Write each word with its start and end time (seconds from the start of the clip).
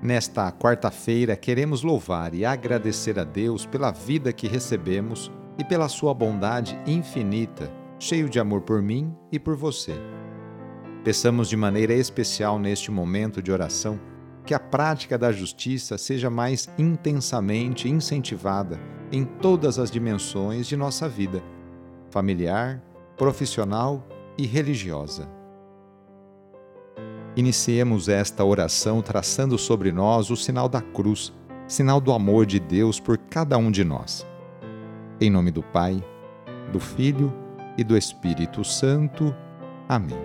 Nesta 0.00 0.52
quarta-feira, 0.52 1.36
queremos 1.36 1.82
louvar 1.82 2.32
e 2.32 2.44
agradecer 2.44 3.18
a 3.18 3.24
Deus 3.24 3.66
pela 3.66 3.90
vida 3.90 4.32
que 4.32 4.46
recebemos 4.46 5.28
e 5.58 5.64
pela 5.64 5.88
sua 5.88 6.14
bondade 6.14 6.78
infinita, 6.86 7.68
cheio 7.98 8.28
de 8.28 8.38
amor 8.38 8.60
por 8.60 8.80
mim 8.80 9.12
e 9.32 9.40
por 9.40 9.56
você. 9.56 9.92
Peçamos 11.02 11.48
de 11.48 11.56
maneira 11.56 11.94
especial 11.94 12.60
neste 12.60 12.92
momento 12.92 13.42
de 13.42 13.50
oração 13.50 13.98
que 14.46 14.54
a 14.54 14.60
prática 14.60 15.18
da 15.18 15.32
justiça 15.32 15.98
seja 15.98 16.30
mais 16.30 16.70
intensamente 16.78 17.88
incentivada 17.88 18.78
em 19.10 19.24
todas 19.24 19.80
as 19.80 19.90
dimensões 19.90 20.68
de 20.68 20.76
nossa 20.76 21.08
vida, 21.08 21.42
familiar, 22.08 22.80
profissional 23.16 24.06
e 24.38 24.46
religiosa. 24.46 25.37
Iniciemos 27.36 28.08
esta 28.08 28.44
oração 28.44 29.00
traçando 29.00 29.56
sobre 29.56 29.92
nós 29.92 30.30
o 30.30 30.36
sinal 30.36 30.68
da 30.68 30.80
cruz, 30.80 31.32
sinal 31.66 32.00
do 32.00 32.12
amor 32.12 32.46
de 32.46 32.58
Deus 32.58 32.98
por 32.98 33.16
cada 33.16 33.56
um 33.56 33.70
de 33.70 33.84
nós. 33.84 34.26
Em 35.20 35.30
nome 35.30 35.50
do 35.50 35.62
Pai, 35.62 36.02
do 36.72 36.80
Filho 36.80 37.32
e 37.76 37.84
do 37.84 37.96
Espírito 37.96 38.64
Santo. 38.64 39.34
Amém. 39.88 40.18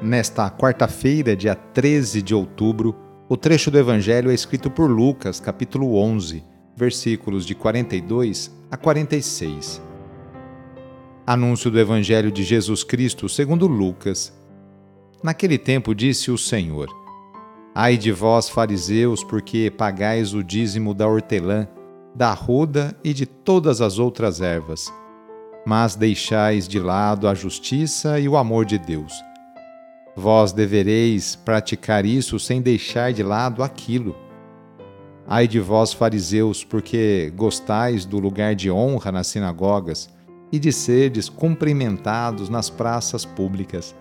Nesta 0.00 0.50
quarta-feira, 0.50 1.36
dia 1.36 1.54
13 1.54 2.22
de 2.22 2.34
outubro, 2.34 2.94
o 3.28 3.36
trecho 3.36 3.70
do 3.70 3.78
Evangelho 3.78 4.30
é 4.30 4.34
escrito 4.34 4.70
por 4.70 4.88
Lucas, 4.88 5.40
capítulo 5.40 5.96
11, 5.96 6.42
versículos 6.76 7.44
de 7.44 7.54
42 7.54 8.50
a 8.70 8.76
46. 8.76 9.82
Anúncio 11.26 11.70
do 11.70 11.78
Evangelho 11.78 12.32
de 12.32 12.42
Jesus 12.42 12.82
Cristo 12.82 13.28
segundo 13.28 13.66
Lucas 13.66 14.32
Naquele 15.22 15.58
tempo 15.58 15.94
disse 15.94 16.30
o 16.30 16.38
Senhor: 16.38 16.88
Ai 17.74 17.96
de 17.96 18.12
vós, 18.12 18.48
fariseus, 18.48 19.24
porque 19.24 19.70
pagais 19.70 20.32
o 20.32 20.44
dízimo 20.44 20.94
da 20.94 21.08
hortelã, 21.08 21.66
da 22.14 22.30
arruda 22.30 22.96
e 23.02 23.12
de 23.12 23.26
todas 23.26 23.80
as 23.80 23.98
outras 23.98 24.40
ervas, 24.40 24.92
mas 25.66 25.96
deixais 25.96 26.68
de 26.68 26.78
lado 26.78 27.26
a 27.26 27.34
justiça 27.34 28.18
e 28.20 28.28
o 28.28 28.36
amor 28.36 28.64
de 28.64 28.78
Deus. 28.78 29.12
Vós 30.16 30.52
devereis 30.52 31.36
praticar 31.36 32.04
isso 32.04 32.38
sem 32.38 32.60
deixar 32.60 33.12
de 33.12 33.22
lado 33.22 33.62
aquilo. 33.62 34.16
Ai 35.26 35.46
de 35.46 35.60
vós, 35.60 35.92
fariseus, 35.92 36.64
porque 36.64 37.32
gostais 37.36 38.04
do 38.04 38.18
lugar 38.18 38.54
de 38.54 38.70
honra 38.70 39.12
nas 39.12 39.26
sinagogas 39.26 40.08
e 40.50 40.58
de 40.58 40.72
serdes 40.72 41.28
cumprimentados 41.28 42.48
nas 42.48 42.70
praças 42.70 43.24
públicas. 43.24 43.94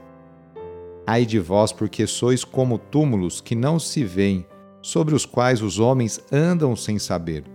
Ai 1.10 1.26
de 1.26 1.40
vós, 1.40 1.72
porque 1.72 2.06
sois 2.06 2.44
como 2.44 2.78
túmulos 2.78 3.40
que 3.40 3.56
não 3.56 3.80
se 3.80 4.04
veem, 4.04 4.46
sobre 4.82 5.16
os 5.16 5.26
quais 5.26 5.62
os 5.62 5.80
homens 5.80 6.20
andam 6.30 6.76
sem 6.76 7.00
saber. 7.00 7.46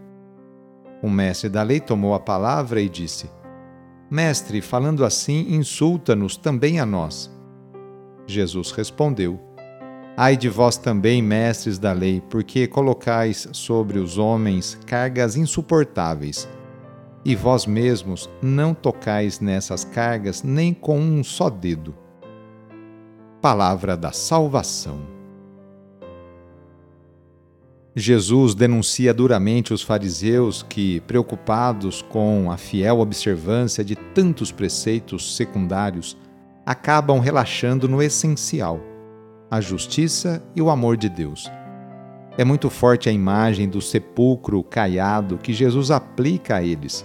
O 1.03 1.11
mestre 1.11 1.51
da 1.51 1.63
lei 1.63 1.79
tomou 1.79 2.15
a 2.15 2.21
palavra 2.21 2.81
e 2.81 2.89
disse: 2.89 3.31
Mestre, 4.11 4.63
falando 4.63 5.05
assim, 5.05 5.55
insulta-nos 5.55 6.35
também 6.35 6.81
a 6.81 6.87
nós. 6.87 7.31
Jesus 8.27 8.71
respondeu: 8.71 9.39
Ai 10.17 10.35
de 10.35 10.49
vós 10.49 10.79
também, 10.79 11.21
mestres 11.21 11.79
da 11.79 11.93
lei, 11.93 12.23
porque 12.31 12.67
colocais 12.67 13.49
sobre 13.53 13.99
os 13.99 14.17
homens 14.17 14.79
cargas 14.87 15.37
insuportáveis, 15.37 16.49
e 17.23 17.35
vós 17.35 17.67
mesmos 17.67 18.31
não 18.41 18.73
tocais 18.73 19.41
nessas 19.41 19.85
cargas 19.85 20.43
nem 20.43 20.73
com 20.73 20.99
um 20.99 21.23
só 21.23 21.51
dedo. 21.51 22.02
Palavra 23.43 23.97
da 23.97 24.13
Salvação. 24.13 25.01
Jesus 27.93 28.55
denuncia 28.55 29.13
duramente 29.13 29.75
os 29.75 29.83
fariseus 29.83 30.63
que, 30.63 31.01
preocupados 31.09 32.03
com 32.03 32.53
a 32.53 32.57
fiel 32.57 33.01
observância 33.01 33.85
de 33.85 33.97
tantos 33.97 34.53
preceitos 34.53 35.35
secundários, 35.35 36.17
acabam 36.65 37.19
relaxando 37.19 37.89
no 37.89 38.01
essencial, 38.01 38.79
a 39.51 39.61
justiça 39.61 40.41
e 40.55 40.63
o 40.63 40.71
amor 40.71 40.97
de 40.97 41.09
Deus. 41.09 41.51
É 42.39 42.45
muito 42.45 42.71
forte 42.71 43.09
a 43.09 43.13
imagem 43.13 43.69
do 43.69 43.81
sepulcro 43.81 44.63
caiado 44.63 45.37
que 45.37 45.53
Jesus 45.53 45.91
aplica 45.91 46.59
a 46.59 46.63
eles, 46.63 47.05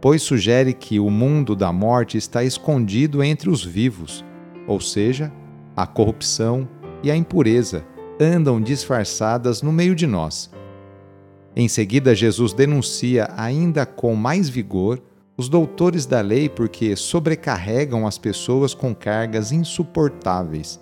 pois 0.00 0.22
sugere 0.22 0.72
que 0.72 0.98
o 0.98 1.08
mundo 1.08 1.54
da 1.54 1.72
morte 1.72 2.18
está 2.18 2.42
escondido 2.42 3.22
entre 3.22 3.48
os 3.48 3.64
vivos, 3.64 4.24
ou 4.66 4.80
seja, 4.80 5.32
a 5.76 5.86
corrupção 5.86 6.68
e 7.02 7.10
a 7.10 7.16
impureza 7.16 7.84
andam 8.20 8.60
disfarçadas 8.60 9.62
no 9.62 9.72
meio 9.72 9.94
de 9.94 10.06
nós. 10.06 10.50
Em 11.54 11.68
seguida, 11.68 12.14
Jesus 12.14 12.52
denuncia 12.52 13.28
ainda 13.36 13.84
com 13.84 14.14
mais 14.14 14.48
vigor 14.48 15.02
os 15.36 15.48
doutores 15.48 16.06
da 16.06 16.20
lei 16.20 16.48
porque 16.48 16.94
sobrecarregam 16.94 18.06
as 18.06 18.16
pessoas 18.18 18.74
com 18.74 18.94
cargas 18.94 19.52
insuportáveis 19.52 20.80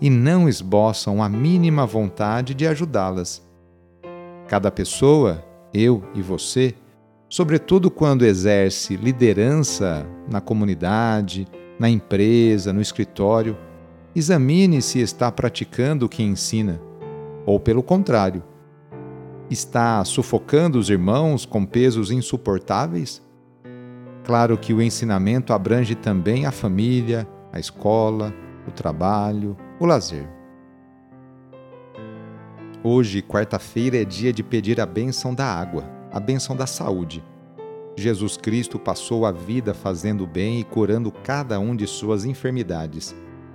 e 0.00 0.08
não 0.08 0.48
esboçam 0.48 1.22
a 1.22 1.28
mínima 1.28 1.86
vontade 1.86 2.54
de 2.54 2.66
ajudá-las. 2.66 3.42
Cada 4.48 4.70
pessoa, 4.70 5.44
eu 5.72 6.02
e 6.14 6.22
você, 6.22 6.74
sobretudo 7.28 7.90
quando 7.90 8.24
exerce 8.24 8.96
liderança 8.96 10.06
na 10.30 10.40
comunidade, 10.40 11.46
na 11.78 11.88
empresa, 11.88 12.72
no 12.72 12.80
escritório, 12.80 13.56
examine 14.14 14.82
se 14.82 15.00
está 15.00 15.30
praticando 15.30 16.06
o 16.06 16.08
que 16.08 16.22
ensina, 16.22 16.80
ou 17.46 17.60
pelo 17.60 17.82
contrário, 17.82 18.42
está 19.48 20.04
sufocando 20.04 20.78
os 20.78 20.90
irmãos 20.90 21.44
com 21.44 21.64
pesos 21.64 22.10
insuportáveis? 22.10 23.22
Claro 24.24 24.58
que 24.58 24.72
o 24.72 24.82
ensinamento 24.82 25.52
abrange 25.52 25.94
também 25.94 26.44
a 26.44 26.50
família, 26.50 27.26
a 27.52 27.58
escola, 27.58 28.34
o 28.66 28.70
trabalho, 28.70 29.56
o 29.78 29.86
lazer. 29.86 30.28
Hoje, 32.82 33.22
quarta-feira, 33.22 33.98
é 33.98 34.04
dia 34.04 34.32
de 34.32 34.42
pedir 34.42 34.80
a 34.80 34.86
bênção 34.86 35.34
da 35.34 35.46
água, 35.46 35.84
a 36.12 36.18
bênção 36.18 36.56
da 36.56 36.66
saúde. 36.66 37.22
Jesus 37.96 38.36
Cristo 38.36 38.78
passou 38.78 39.26
a 39.26 39.32
vida 39.32 39.74
fazendo 39.74 40.26
bem 40.26 40.60
e 40.60 40.64
curando 40.64 41.12
cada 41.12 41.58
um 41.60 41.76
de 41.76 41.86
suas 41.86 42.24
enfermidades 42.24 43.14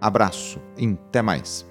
Abraço 0.00 0.60
até 1.08 1.22
mais. 1.22 1.66